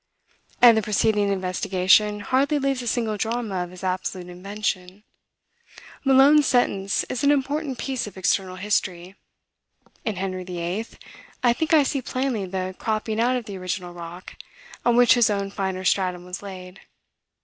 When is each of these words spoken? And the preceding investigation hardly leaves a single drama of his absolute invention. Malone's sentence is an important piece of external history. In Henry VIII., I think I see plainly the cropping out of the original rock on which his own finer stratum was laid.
And 0.63 0.75
the 0.75 0.81
preceding 0.81 1.29
investigation 1.29 2.21
hardly 2.21 2.57
leaves 2.57 2.81
a 2.81 2.87
single 2.87 3.17
drama 3.17 3.63
of 3.63 3.69
his 3.69 3.83
absolute 3.83 4.29
invention. 4.29 5.03
Malone's 6.03 6.47
sentence 6.47 7.03
is 7.03 7.23
an 7.23 7.29
important 7.29 7.77
piece 7.77 8.07
of 8.07 8.17
external 8.17 8.55
history. 8.55 9.13
In 10.03 10.15
Henry 10.15 10.43
VIII., 10.43 10.87
I 11.43 11.53
think 11.53 11.71
I 11.75 11.83
see 11.83 12.01
plainly 12.01 12.47
the 12.47 12.73
cropping 12.79 13.19
out 13.19 13.35
of 13.35 13.45
the 13.45 13.57
original 13.59 13.93
rock 13.93 14.33
on 14.83 14.95
which 14.95 15.13
his 15.13 15.29
own 15.29 15.51
finer 15.51 15.85
stratum 15.85 16.25
was 16.25 16.41
laid. 16.41 16.81